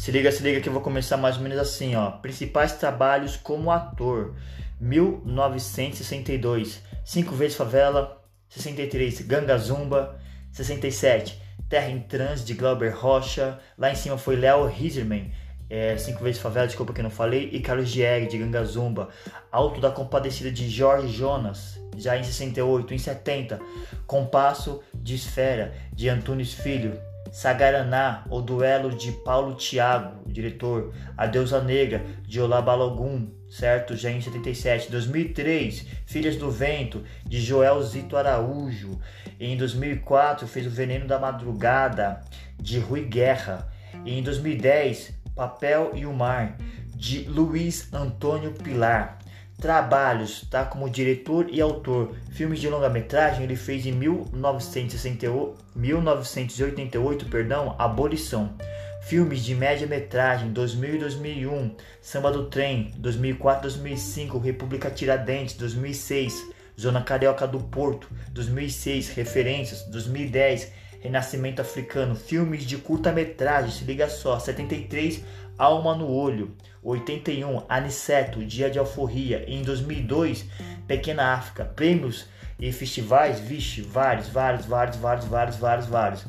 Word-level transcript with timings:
Se 0.00 0.10
liga, 0.10 0.32
se 0.32 0.42
liga 0.42 0.62
que 0.62 0.68
eu 0.70 0.72
vou 0.72 0.80
começar 0.80 1.18
mais 1.18 1.36
ou 1.36 1.42
menos 1.42 1.58
assim, 1.58 1.94
ó. 1.94 2.10
Principais 2.10 2.72
trabalhos 2.72 3.36
como 3.36 3.70
ator. 3.70 4.34
1962, 4.80 6.82
Cinco 7.04 7.34
vezes 7.34 7.54
favela. 7.54 8.24
63, 8.48 9.20
Ganga 9.20 9.58
Zumba. 9.58 10.18
67, 10.52 11.38
Terra 11.68 11.90
em 11.90 12.00
Trans 12.00 12.42
de 12.42 12.54
Glauber 12.54 12.96
Rocha. 12.96 13.58
Lá 13.76 13.92
em 13.92 13.94
cima 13.94 14.16
foi 14.16 14.36
Léo 14.36 14.64
Riserman. 14.64 15.30
É, 15.68 15.98
Cinco 15.98 16.24
vezes 16.24 16.40
favela, 16.40 16.66
desculpa 16.66 16.94
que 16.94 17.02
não 17.02 17.10
falei. 17.10 17.50
E 17.52 17.60
Carlos 17.60 17.90
Dieg 17.90 18.26
de 18.26 18.38
Ganga 18.38 18.64
Zumba. 18.64 19.10
Alto 19.52 19.82
da 19.82 19.90
Compadecida 19.90 20.50
de 20.50 20.70
Jorge 20.70 21.12
Jonas 21.12 21.78
já 21.98 22.16
em 22.16 22.24
68, 22.24 22.94
em 22.94 22.98
70, 22.98 23.60
Compasso 24.06 24.80
de 24.94 25.16
Esfera, 25.16 25.74
de 25.92 26.08
Antunes 26.08 26.54
Filho, 26.54 26.98
Sagaraná, 27.30 28.24
O 28.28 28.40
Duelo 28.40 28.90
de 28.90 29.12
Paulo 29.12 29.54
Tiago, 29.54 30.20
diretor, 30.26 30.92
A 31.16 31.26
Deusa 31.26 31.60
Negra, 31.62 32.04
de 32.26 32.40
Olá 32.40 32.60
Balogun, 32.60 33.28
certo? 33.48 33.96
Já 33.96 34.10
em 34.10 34.20
77. 34.20 34.90
2003, 34.90 35.86
Filhas 36.06 36.36
do 36.36 36.50
Vento, 36.50 37.04
de 37.24 37.40
Joel 37.40 37.80
Zito 37.82 38.16
Araújo. 38.16 38.98
Em 39.38 39.56
2004, 39.56 40.46
fez 40.48 40.66
O 40.66 40.70
Veneno 40.70 41.06
da 41.06 41.18
Madrugada, 41.18 42.20
de 42.58 42.78
Rui 42.78 43.04
Guerra. 43.04 43.68
E 44.04 44.18
em 44.18 44.22
2010, 44.22 45.14
Papel 45.34 45.92
e 45.94 46.04
o 46.04 46.12
Mar, 46.12 46.56
de 46.94 47.22
Luiz 47.22 47.92
Antônio 47.94 48.52
Pilar. 48.52 49.19
Trabalhos, 49.60 50.46
tá? 50.50 50.64
Como 50.64 50.88
diretor 50.88 51.46
e 51.50 51.60
autor. 51.60 52.14
Filmes 52.30 52.60
de 52.60 52.68
longa-metragem 52.68 53.44
ele 53.44 53.56
fez 53.56 53.84
em 53.84 53.92
1968, 53.92 55.62
1988, 55.76 57.26
perdão, 57.26 57.76
Abolição. 57.78 58.54
Filmes 59.02 59.44
de 59.44 59.54
média-metragem 59.54 60.50
2000 60.52 60.94
e 60.94 60.98
2001, 60.98 61.76
Samba 62.00 62.30
do 62.30 62.46
Trem, 62.46 62.90
2004 62.96 63.62
2005, 63.62 64.38
República 64.38 64.90
Tiradentes, 64.90 65.54
2006, 65.56 66.52
Zona 66.80 67.02
Carioca 67.02 67.46
do 67.46 67.60
Porto, 67.60 68.08
2006, 68.32 69.10
Referências, 69.10 69.82
2010, 69.82 70.72
Renascimento 71.00 71.60
Africano, 71.60 72.14
filmes 72.14 72.64
de 72.64 72.76
curta-metragem, 72.78 73.70
se 73.70 73.84
liga 73.84 74.08
só, 74.08 74.38
73, 74.38 75.22
Alma 75.60 75.94
no 75.94 76.10
Olho, 76.10 76.56
81, 76.82 77.64
Aniceto, 77.68 78.42
Dia 78.42 78.70
de 78.70 78.78
Alforria, 78.78 79.44
em 79.46 79.62
2002, 79.62 80.46
Pequena 80.86 81.34
África, 81.34 81.66
prêmios 81.66 82.26
e 82.58 82.72
festivais, 82.72 83.38
vixe, 83.38 83.82
vários, 83.82 84.28
vários, 84.28 84.64
vários, 84.64 84.96
vários, 84.96 85.26
vários, 85.26 85.56
vários, 85.56 85.86
vários. 85.86 86.24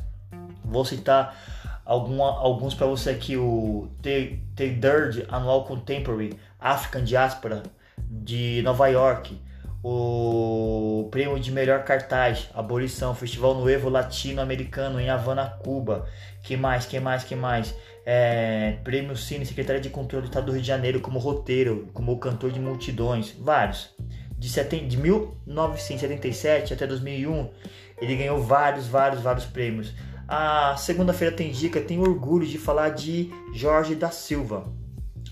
Vou 0.62 0.84
citar 0.84 1.34
alguma, 1.82 2.26
alguns 2.26 2.74
para 2.74 2.86
você 2.86 3.08
aqui, 3.08 3.34
o 3.38 3.88
The, 4.02 4.38
The 4.54 4.78
Annual 5.30 5.64
Contemporary 5.64 6.38
African 6.60 7.02
Diaspora 7.02 7.62
de 8.06 8.60
Nova 8.62 8.86
York, 8.88 9.40
o 9.82 11.08
prêmio 11.10 11.40
de 11.40 11.50
melhor 11.50 11.82
cartaz, 11.84 12.48
Abolição, 12.54 13.14
Festival 13.14 13.54
Novo 13.54 13.88
Latino-Americano 13.88 15.00
em 15.00 15.10
Havana, 15.10 15.58
Cuba. 15.62 16.06
Que 16.42 16.56
mais, 16.56 16.86
que 16.86 17.00
mais, 17.00 17.24
que 17.24 17.34
mais? 17.34 17.74
É, 18.06 18.78
prêmio 18.84 19.16
Cine, 19.16 19.44
Secretaria 19.44 19.80
de 19.80 19.90
Controle 19.90 20.22
do 20.22 20.28
Estado 20.28 20.46
do 20.46 20.52
Rio 20.52 20.60
de 20.60 20.66
Janeiro 20.66 21.00
como 21.00 21.18
roteiro, 21.18 21.88
como 21.92 22.18
cantor 22.18 22.52
de 22.52 22.60
multidões, 22.60 23.34
vários. 23.38 23.90
De, 24.38 24.48
seten, 24.48 24.86
de 24.86 24.96
1977 24.96 26.74
até 26.74 26.86
2001, 26.86 27.50
ele 28.00 28.16
ganhou 28.16 28.40
vários, 28.40 28.86
vários, 28.86 29.20
vários 29.20 29.44
prêmios. 29.44 29.92
A 30.28 30.76
segunda-feira 30.76 31.34
tem 31.34 31.50
dica, 31.50 31.80
tenho 31.80 32.02
orgulho 32.02 32.46
de 32.46 32.58
falar 32.58 32.90
de 32.90 33.30
Jorge 33.52 33.94
da 33.94 34.10
Silva, 34.10 34.64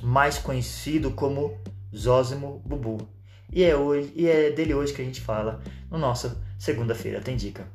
mais 0.02 0.38
conhecido 0.38 1.12
como 1.12 1.56
Zózimo 1.94 2.62
Bubu. 2.64 3.19
E 3.52 3.64
é, 3.64 3.76
hoje, 3.76 4.12
e 4.14 4.28
é 4.28 4.50
dele 4.50 4.74
hoje 4.74 4.92
que 4.92 5.02
a 5.02 5.04
gente 5.04 5.20
fala 5.20 5.60
no 5.90 5.98
nosso 5.98 6.40
segunda-feira 6.58 7.20
tem 7.20 7.36
dica. 7.36 7.66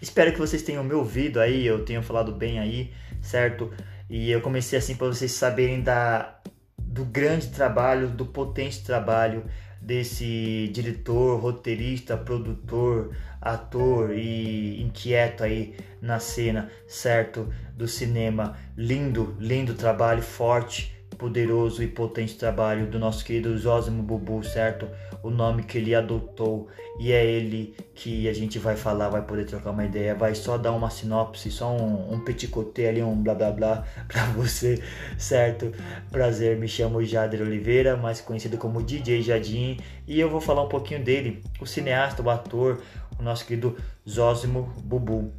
Espero 0.00 0.32
que 0.32 0.38
vocês 0.38 0.62
tenham 0.62 0.84
me 0.84 0.94
ouvido 0.94 1.40
aí, 1.40 1.66
eu 1.66 1.84
tenho 1.84 2.02
falado 2.02 2.32
bem 2.32 2.58
aí, 2.58 2.92
certo? 3.20 3.72
E 4.08 4.30
eu 4.30 4.40
comecei 4.40 4.78
assim 4.78 4.94
para 4.94 5.08
vocês 5.08 5.32
saberem 5.32 5.82
da, 5.82 6.38
do 6.78 7.04
grande 7.04 7.48
trabalho, 7.48 8.08
do 8.08 8.24
potente 8.24 8.82
trabalho 8.84 9.44
desse 9.80 10.68
diretor, 10.72 11.38
roteirista, 11.40 12.16
produtor, 12.16 13.14
ator 13.40 14.16
e 14.16 14.82
inquieto 14.82 15.44
aí 15.44 15.76
na 16.00 16.18
cena, 16.18 16.70
certo? 16.86 17.52
Do 17.74 17.86
cinema. 17.86 18.56
Lindo, 18.76 19.36
lindo 19.38 19.74
trabalho, 19.74 20.22
forte 20.22 20.95
poderoso 21.16 21.82
e 21.82 21.86
potente 21.86 22.36
trabalho 22.36 22.86
do 22.86 22.98
nosso 22.98 23.24
querido 23.24 23.56
Zósimo 23.56 24.02
Bubu, 24.02 24.44
certo? 24.44 24.88
O 25.22 25.30
nome 25.30 25.64
que 25.64 25.78
ele 25.78 25.94
adotou 25.94 26.68
e 26.98 27.12
é 27.12 27.24
ele 27.24 27.74
que 27.94 28.28
a 28.28 28.32
gente 28.32 28.58
vai 28.58 28.76
falar, 28.76 29.08
vai 29.08 29.22
poder 29.22 29.44
trocar 29.44 29.70
uma 29.70 29.84
ideia, 29.84 30.14
vai 30.14 30.34
só 30.34 30.56
dar 30.56 30.72
uma 30.72 30.90
sinopse, 30.90 31.50
só 31.50 31.70
um, 31.70 32.14
um 32.14 32.20
petit 32.20 32.50
ali, 32.88 33.02
um 33.02 33.20
blá 33.22 33.34
blá 33.34 33.50
blá 33.50 33.84
pra 34.08 34.24
você, 34.26 34.82
certo? 35.18 35.72
Prazer, 36.10 36.56
me 36.56 36.68
chamo 36.68 37.04
Jader 37.04 37.42
Oliveira, 37.42 37.96
mais 37.96 38.20
conhecido 38.20 38.56
como 38.56 38.82
DJ 38.82 39.22
Jadim, 39.22 39.78
e 40.06 40.20
eu 40.20 40.30
vou 40.30 40.40
falar 40.40 40.62
um 40.62 40.68
pouquinho 40.68 41.02
dele, 41.02 41.42
o 41.60 41.66
cineasta, 41.66 42.22
o 42.22 42.30
ator, 42.30 42.80
o 43.18 43.22
nosso 43.22 43.44
querido 43.46 43.76
Zósimo 44.08 44.72
Bubu. 44.84 45.32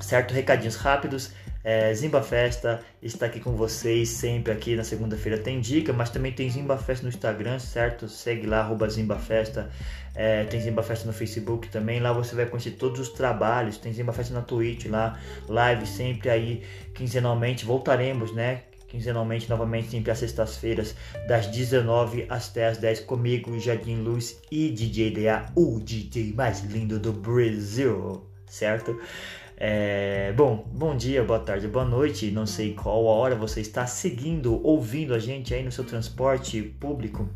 Certo? 0.00 0.32
Recadinhos 0.32 0.76
rápidos. 0.76 1.32
É, 1.64 1.92
Zimba 1.92 2.22
Festa 2.22 2.80
está 3.02 3.26
aqui 3.26 3.40
com 3.40 3.52
vocês 3.52 4.08
sempre 4.10 4.52
aqui 4.52 4.76
na 4.76 4.84
segunda-feira 4.84 5.36
tem 5.38 5.60
dica, 5.60 5.92
mas 5.92 6.08
também 6.08 6.32
tem 6.32 6.48
Zimba 6.48 6.78
Festa 6.78 7.02
no 7.02 7.08
Instagram, 7.08 7.58
certo? 7.58 8.08
Segue 8.08 8.46
lá, 8.46 8.60
arroba 8.60 8.88
Zimba 8.88 9.18
Festa. 9.18 9.70
É, 10.14 10.44
tem 10.44 10.60
Zimba 10.60 10.82
Festa 10.82 11.06
no 11.06 11.12
Facebook 11.12 11.68
também. 11.68 12.00
Lá 12.00 12.12
você 12.12 12.34
vai 12.34 12.46
conhecer 12.46 12.72
todos 12.72 13.00
os 13.00 13.08
trabalhos. 13.10 13.76
Tem 13.76 13.92
Zimba 13.92 14.12
Festa 14.12 14.32
na 14.32 14.42
Twitch 14.42 14.86
lá, 14.86 15.18
live 15.48 15.86
sempre 15.86 16.30
aí 16.30 16.62
quinzenalmente. 16.94 17.64
Voltaremos, 17.64 18.32
né? 18.32 18.62
Quinzenalmente, 18.88 19.50
novamente, 19.50 19.90
sempre 19.90 20.10
às 20.10 20.18
sextas-feiras, 20.18 20.94
das 21.26 21.46
19 21.48 22.24
até 22.30 22.68
as 22.68 22.78
10, 22.78 23.00
comigo, 23.00 23.58
Jardim 23.60 23.96
Luz 23.96 24.40
e 24.50 24.70
DJ 24.70 25.10
DA, 25.10 25.44
o 25.54 25.78
DJ 25.78 26.32
mais 26.32 26.60
lindo 26.64 26.98
do 26.98 27.12
Brasil, 27.12 28.24
certo? 28.46 28.98
É, 29.60 30.32
bom, 30.36 30.64
bom 30.70 30.96
dia, 30.96 31.24
boa 31.24 31.40
tarde, 31.40 31.66
boa 31.66 31.84
noite. 31.84 32.30
Não 32.30 32.46
sei 32.46 32.74
qual 32.74 33.08
a 33.08 33.12
hora 33.12 33.34
você 33.34 33.60
está 33.60 33.88
seguindo, 33.88 34.64
ouvindo 34.64 35.12
a 35.12 35.18
gente 35.18 35.52
aí 35.52 35.64
no 35.64 35.72
seu 35.72 35.82
transporte 35.82 36.62
público, 36.62 37.28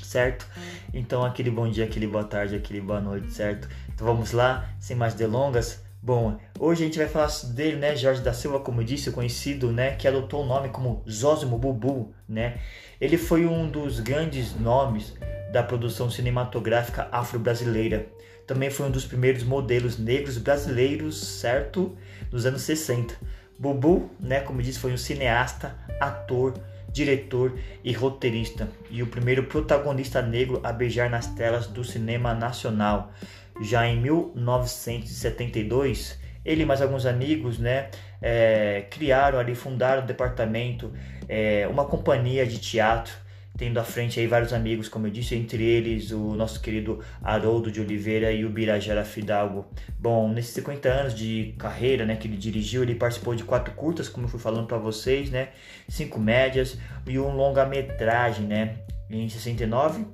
certo? 0.00 0.46
Então, 0.94 1.24
aquele 1.24 1.50
bom 1.50 1.68
dia, 1.68 1.84
aquele 1.84 2.06
boa 2.06 2.22
tarde, 2.22 2.54
aquele 2.54 2.80
boa 2.80 3.00
noite, 3.00 3.32
certo? 3.32 3.68
Então 3.92 4.06
vamos 4.06 4.30
lá, 4.30 4.70
sem 4.78 4.96
mais 4.96 5.14
delongas. 5.14 5.84
Bom, 6.00 6.38
hoje 6.56 6.84
a 6.84 6.86
gente 6.86 6.98
vai 6.98 7.08
falar 7.08 7.32
dele, 7.52 7.78
né? 7.78 7.96
Jorge 7.96 8.22
da 8.22 8.32
Silva, 8.32 8.60
como 8.60 8.80
eu 8.80 8.84
disse, 8.84 9.10
conhecido, 9.10 9.72
né? 9.72 9.96
Que 9.96 10.06
adotou 10.06 10.44
o 10.44 10.46
nome 10.46 10.68
como 10.68 11.02
Zózimo 11.10 11.58
Bubu, 11.58 12.14
né? 12.28 12.60
Ele 13.00 13.18
foi 13.18 13.44
um 13.44 13.68
dos 13.68 13.98
grandes 13.98 14.54
nomes 14.54 15.14
da 15.50 15.64
produção 15.64 16.08
cinematográfica 16.08 17.08
afro-brasileira 17.10 18.06
também 18.46 18.70
foi 18.70 18.86
um 18.86 18.90
dos 18.90 19.04
primeiros 19.04 19.42
modelos 19.42 19.98
negros 19.98 20.38
brasileiros, 20.38 21.20
certo? 21.20 21.94
Dos 22.30 22.46
anos 22.46 22.62
60. 22.62 23.14
Bubu, 23.58 24.08
né, 24.20 24.40
como 24.40 24.62
disse, 24.62 24.78
foi 24.78 24.92
um 24.92 24.96
cineasta, 24.96 25.74
ator, 25.98 26.54
diretor 26.92 27.58
e 27.82 27.92
roteirista, 27.92 28.68
e 28.90 29.02
o 29.02 29.06
primeiro 29.06 29.44
protagonista 29.44 30.20
negro 30.22 30.60
a 30.62 30.72
beijar 30.72 31.10
nas 31.10 31.26
telas 31.26 31.66
do 31.66 31.82
cinema 31.82 32.32
nacional. 32.34 33.12
Já 33.60 33.84
em 33.86 34.00
1972, 34.00 36.18
ele 36.44 36.62
e 36.62 36.66
mais 36.66 36.80
alguns 36.80 37.04
amigos, 37.06 37.58
né, 37.58 37.90
é, 38.20 38.84
criaram 38.90 39.38
ali, 39.38 39.54
fundaram 39.54 40.04
o 40.04 40.06
departamento, 40.06 40.92
é, 41.28 41.68
uma 41.68 41.84
companhia 41.84 42.46
de 42.46 42.58
teatro 42.58 43.25
tendo 43.56 43.78
à 43.78 43.84
frente 43.84 44.20
aí 44.20 44.26
vários 44.26 44.52
amigos, 44.52 44.88
como 44.88 45.06
eu 45.06 45.10
disse, 45.10 45.34
entre 45.34 45.64
eles 45.64 46.10
o 46.10 46.34
nosso 46.34 46.60
querido 46.60 47.00
Haroldo 47.22 47.70
de 47.70 47.80
Oliveira 47.80 48.30
e 48.30 48.44
o 48.44 48.50
Birajara 48.50 49.04
Fidalgo. 49.04 49.66
Bom, 49.98 50.28
nesses 50.28 50.52
50 50.52 50.88
anos 50.88 51.14
de 51.14 51.54
carreira, 51.58 52.04
né, 52.04 52.16
que 52.16 52.28
ele 52.28 52.36
dirigiu, 52.36 52.82
ele 52.82 52.94
participou 52.94 53.34
de 53.34 53.44
quatro 53.44 53.72
curtas, 53.74 54.08
como 54.08 54.26
eu 54.26 54.30
fui 54.30 54.40
falando 54.40 54.66
para 54.66 54.78
vocês, 54.78 55.30
né, 55.30 55.48
cinco 55.88 56.20
médias 56.20 56.76
e 57.06 57.18
um 57.18 57.34
longa-metragem, 57.34 58.46
né, 58.46 58.76
em 59.10 59.28
69. 59.28 60.04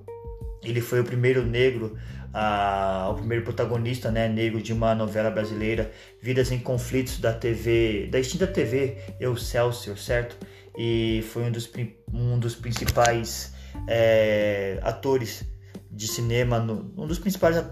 Ele 0.62 0.80
foi 0.80 1.00
o 1.00 1.04
primeiro 1.04 1.44
negro 1.44 1.98
a, 2.32 3.08
o 3.10 3.14
primeiro 3.14 3.44
protagonista 3.44 4.10
né, 4.10 4.28
negro 4.28 4.62
de 4.62 4.72
uma 4.72 4.94
novela 4.94 5.30
brasileira, 5.30 5.90
Vidas 6.20 6.50
em 6.50 6.58
Conflitos 6.58 7.18
da 7.18 7.32
TV, 7.32 8.08
da 8.10 8.18
extinta 8.18 8.46
TV 8.46 8.96
Excelsior, 9.20 9.98
certo? 9.98 10.36
E 10.76 11.24
foi 11.32 11.44
um 11.44 11.50
dos, 11.50 11.70
um 12.12 12.38
dos 12.38 12.54
principais 12.54 13.52
é, 13.86 14.78
atores 14.82 15.44
de 15.90 16.08
cinema, 16.08 16.58
um 16.96 17.06
dos 17.06 17.18
principais 17.18 17.62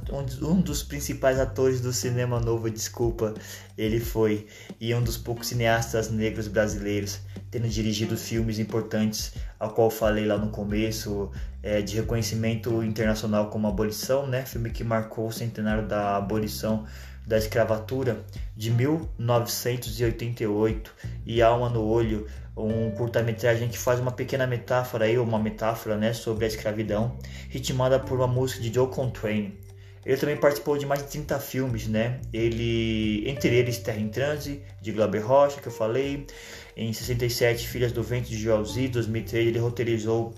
um 0.43 0.61
dos 0.61 0.83
principais 0.83 1.41
atores 1.41 1.81
do 1.81 1.91
cinema 1.91 2.39
novo, 2.39 2.69
desculpa, 2.69 3.33
ele 3.79 3.99
foi 3.99 4.47
e 4.79 4.95
um 4.95 5.03
dos 5.03 5.17
poucos 5.17 5.49
cineastas 5.49 6.11
negros 6.11 6.47
brasileiros, 6.47 7.19
tendo 7.51 7.67
dirigido 7.67 8.19
filmes 8.19 8.59
importantes, 8.59 9.33
ao 9.59 9.71
qual 9.71 9.91
falei 9.91 10.27
lá 10.27 10.37
no 10.37 10.51
começo, 10.51 11.31
é, 11.63 11.81
de 11.81 11.97
reconhecimento 11.97 12.83
internacional 12.83 13.49
como 13.49 13.67
Abolição, 13.67 14.27
né? 14.27 14.45
Filme 14.45 14.69
que 14.69 14.85
marcou 14.85 15.29
o 15.29 15.33
centenário 15.33 15.89
da 15.89 16.17
abolição 16.17 16.85
da 17.27 17.39
escravatura 17.39 18.23
de 18.57 18.71
1988 18.71 20.95
e 21.25 21.43
Alma 21.43 21.69
no 21.69 21.85
Olho, 21.85 22.27
um 22.57 22.91
curta-metragem 22.91 23.69
que 23.69 23.79
faz 23.79 24.01
uma 24.01 24.13
pequena 24.13 24.47
metáfora 24.47 25.07
aí, 25.07 25.19
uma 25.19 25.39
metáfora, 25.39 25.97
né, 25.97 26.13
sobre 26.13 26.45
a 26.45 26.49
escravidão, 26.49 27.17
ritmada 27.49 27.99
por 27.99 28.19
uma 28.19 28.27
música 28.27 28.61
de 28.61 28.71
Joe 28.73 28.89
Contrain. 28.89 29.59
Ele 30.05 30.17
também 30.17 30.37
participou 30.37 30.79
de 30.79 30.87
mais 30.87 31.03
de 31.03 31.11
30 31.11 31.39
filmes, 31.39 31.87
né? 31.87 32.21
Ele, 32.33 33.23
entre 33.29 33.55
eles 33.55 33.79
Terra 33.79 34.01
em 34.01 34.09
Transe, 34.09 34.63
de 34.81 34.93
Glauber 34.93 35.21
Rocha, 35.21 35.61
que 35.61 35.69
eu 35.69 35.73
falei. 35.73 36.27
Em 36.75 36.91
67, 36.91 37.69
Filhas 37.69 37.93
do 37.93 38.03
Vento, 38.03 38.31
de 38.31 38.39
Joelzi. 38.39 38.89
2003, 38.89 39.49
ele 39.49 39.59
roteirizou 39.59 40.35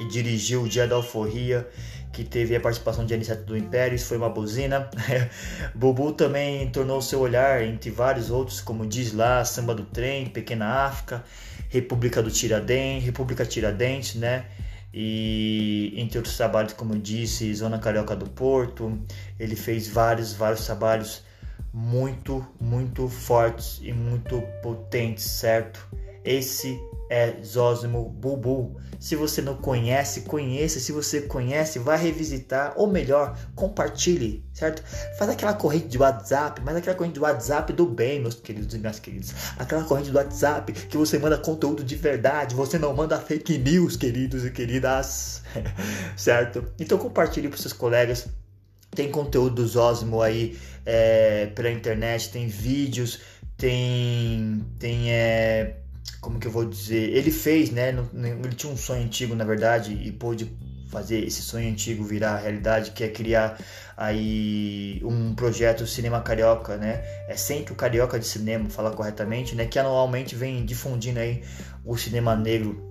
e 0.00 0.08
dirigiu 0.08 0.62
O 0.62 0.68
Dia 0.68 0.86
da 0.86 0.96
Alforria 0.96 1.68
que 2.12 2.24
teve 2.24 2.56
a 2.56 2.60
participação 2.60 3.06
de 3.06 3.14
Aniceto 3.14 3.44
do 3.44 3.56
Império, 3.56 3.94
isso 3.94 4.06
foi 4.06 4.16
uma 4.16 4.28
buzina. 4.28 4.90
Bubu 5.74 6.12
também 6.12 6.68
tornou 6.70 7.00
seu 7.00 7.20
olhar 7.20 7.62
entre 7.62 7.90
vários 7.90 8.30
outros, 8.30 8.60
como 8.60 8.86
diz 8.86 9.12
lá, 9.12 9.44
Samba 9.44 9.74
do 9.74 9.84
Trem, 9.84 10.26
Pequena 10.26 10.66
África, 10.86 11.24
República 11.68 12.22
do 12.22 12.30
Tiradentes, 12.30 13.04
República 13.04 13.46
Tiradentes, 13.46 14.16
né? 14.16 14.46
E 14.92 15.94
entre 15.96 16.18
outros 16.18 16.36
trabalhos, 16.36 16.72
como 16.72 16.98
disse, 16.98 17.54
Zona 17.54 17.78
Carioca 17.78 18.16
do 18.16 18.28
Porto, 18.28 18.98
ele 19.38 19.54
fez 19.54 19.86
vários, 19.86 20.32
vários 20.32 20.66
trabalhos 20.66 21.22
muito, 21.72 22.44
muito 22.60 23.08
fortes 23.08 23.78
e 23.82 23.92
muito 23.92 24.42
potentes, 24.62 25.24
certo? 25.24 25.88
Esse 26.24 26.78
é 27.10 27.42
Zósimo 27.42 28.08
Bubu. 28.08 28.76
Se 29.00 29.16
você 29.16 29.42
não 29.42 29.56
conhece, 29.56 30.22
conheça. 30.22 30.78
Se 30.78 30.92
você 30.92 31.22
conhece, 31.22 31.78
vai 31.78 31.98
revisitar. 31.98 32.72
Ou 32.76 32.86
melhor, 32.86 33.36
compartilhe, 33.56 34.44
certo? 34.52 34.82
Faz 35.18 35.30
aquela 35.30 35.54
corrente 35.54 35.88
de 35.88 35.98
WhatsApp, 35.98 36.60
mas 36.64 36.76
aquela 36.76 36.94
corrente 36.94 37.14
de 37.14 37.20
WhatsApp 37.20 37.72
do 37.72 37.84
bem, 37.86 38.20
meus 38.20 38.34
queridos 38.34 38.72
e 38.74 38.78
minhas 38.78 39.00
queridas. 39.00 39.34
Aquela 39.58 39.82
corrente 39.82 40.10
do 40.10 40.18
WhatsApp 40.18 40.72
que 40.72 40.96
você 40.96 41.18
manda 41.18 41.36
conteúdo 41.36 41.82
de 41.82 41.96
verdade. 41.96 42.54
Você 42.54 42.78
não 42.78 42.94
manda 42.94 43.18
fake 43.18 43.58
news, 43.58 43.96
queridos 43.96 44.44
e 44.44 44.50
queridas. 44.50 45.42
certo? 46.16 46.64
Então 46.78 46.96
compartilhe 46.96 47.48
para 47.48 47.58
seus 47.58 47.72
colegas. 47.72 48.28
Tem 48.92 49.10
conteúdo 49.10 49.64
do 49.64 50.20
aí 50.22 50.58
é, 50.84 51.46
pela 51.46 51.70
internet, 51.70 52.30
tem 52.30 52.48
vídeos, 52.48 53.20
tem, 53.56 54.64
tem 54.78 55.12
é, 55.12 55.76
como 56.20 56.38
que 56.38 56.46
eu 56.46 56.50
vou 56.50 56.64
dizer, 56.64 57.10
ele 57.16 57.30
fez, 57.30 57.70
né? 57.70 57.90
Ele 57.90 58.54
tinha 58.54 58.72
um 58.72 58.76
sonho 58.76 59.02
antigo, 59.02 59.34
na 59.34 59.44
verdade, 59.44 59.92
e 59.92 60.12
pôde 60.12 60.50
fazer 60.90 61.24
esse 61.24 61.40
sonho 61.40 61.70
antigo 61.70 62.04
virar 62.04 62.36
realidade, 62.38 62.90
que 62.90 63.04
é 63.04 63.08
criar 63.08 63.58
aí 63.96 65.00
um 65.04 65.34
projeto 65.34 65.86
Cinema 65.86 66.20
Carioca, 66.20 66.76
né? 66.76 67.02
É 67.28 67.36
Centro 67.36 67.74
Carioca 67.74 68.18
de 68.18 68.26
Cinema, 68.26 68.68
falar 68.68 68.90
corretamente, 68.90 69.54
né? 69.54 69.66
Que 69.66 69.78
anualmente 69.78 70.34
vem 70.34 70.64
difundindo 70.64 71.20
aí 71.20 71.42
o 71.84 71.96
cinema 71.96 72.34
negro, 72.34 72.90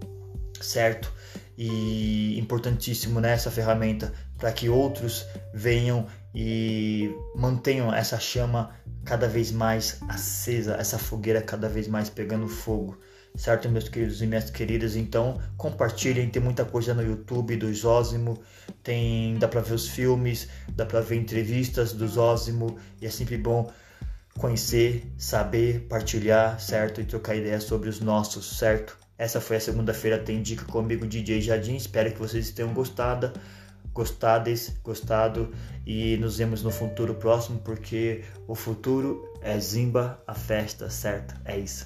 certo? 0.61 1.11
E 1.57 2.39
importantíssimo 2.39 3.19
nessa 3.19 3.49
né, 3.49 3.55
ferramenta 3.55 4.13
para 4.37 4.51
que 4.51 4.69
outros 4.69 5.25
venham 5.53 6.07
e 6.33 7.13
mantenham 7.35 7.93
essa 7.93 8.17
chama 8.17 8.71
cada 9.03 9.27
vez 9.27 9.51
mais 9.51 9.99
acesa, 10.07 10.75
essa 10.75 10.97
fogueira 10.97 11.41
cada 11.41 11.67
vez 11.67 11.87
mais 11.87 12.09
pegando 12.09 12.47
fogo 12.47 12.97
certo, 13.35 13.69
meus 13.69 13.89
queridos 13.89 14.21
e 14.21 14.27
minhas 14.27 14.49
queridas? 14.49 14.95
Então, 14.95 15.39
compartilhem, 15.57 16.29
tem 16.29 16.41
muita 16.41 16.65
coisa 16.65 16.93
no 16.93 17.01
YouTube 17.01 17.55
do 17.55 17.73
Zózimo, 17.73 18.41
tem, 18.83 19.37
dá 19.37 19.47
para 19.47 19.61
ver 19.61 19.73
os 19.73 19.87
filmes, 19.87 20.47
dá 20.69 20.85
para 20.85 21.01
ver 21.01 21.15
entrevistas 21.15 21.93
do 21.93 22.07
Zózimo, 22.07 22.77
e 23.01 23.05
é 23.05 23.09
sempre 23.09 23.37
bom 23.37 23.71
conhecer, 24.37 25.05
saber, 25.17 25.81
partilhar, 25.89 26.59
certo? 26.59 27.01
E 27.01 27.05
trocar 27.05 27.35
ideias 27.35 27.63
sobre 27.63 27.89
os 27.89 27.99
nossos, 27.99 28.57
certo? 28.57 28.97
Essa 29.17 29.41
foi 29.41 29.57
a 29.57 29.59
segunda-feira 29.59 30.17
Tem 30.17 30.41
Dica 30.41 30.63
comigo, 30.63 31.05
DJ 31.05 31.41
Jardim. 31.41 31.75
Espero 31.75 32.11
que 32.11 32.17
vocês 32.17 32.51
tenham 32.51 32.73
gostado, 32.73 33.33
gostades, 33.93 34.73
gostado 34.81 35.53
e 35.85 36.15
nos 36.17 36.37
vemos 36.37 36.63
no 36.63 36.71
futuro 36.71 37.13
próximo, 37.15 37.59
porque 37.59 38.23
o 38.47 38.55
futuro 38.55 39.29
é 39.41 39.59
Zimba, 39.59 40.23
a 40.25 40.33
festa, 40.33 40.89
certo? 40.89 41.35
É 41.43 41.57
isso. 41.57 41.85